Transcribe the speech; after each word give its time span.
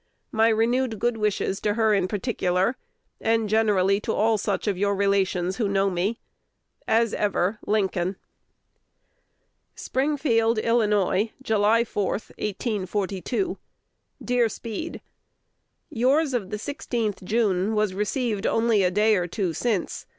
My 0.31 0.49
renewed 0.49 0.97
good 0.97 1.17
wishes 1.17 1.61
to 1.61 1.75
her 1.75 1.93
in 1.93 2.07
particular, 2.07 2.75
and 3.19 3.47
generally 3.47 3.99
to 3.99 4.11
all 4.11 4.39
such 4.39 4.65
of 4.67 4.75
your 4.75 4.95
relations 4.95 5.57
who 5.57 5.67
know 5.69 5.91
me. 5.91 6.19
As 6.87 7.13
ever, 7.13 7.59
Lincoln. 7.67 8.15
Springfield, 9.75 10.57
Ill., 10.63 10.79
July 11.43 11.83
4, 11.83 12.09
1842. 12.13 13.59
Dear 14.25 14.49
Speed, 14.49 15.01
Yours 15.91 16.33
of 16.33 16.49
the 16.49 16.57
16th 16.57 17.23
June 17.23 17.75
was 17.75 17.93
received 17.93 18.47
only 18.47 18.81
a 18.81 18.89
day 18.89 19.15
or 19.15 19.27
two 19.27 19.53
since. 19.53 20.07